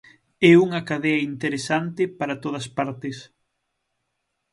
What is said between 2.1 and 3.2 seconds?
para todas partes.